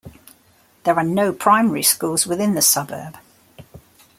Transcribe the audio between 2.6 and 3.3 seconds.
suburb.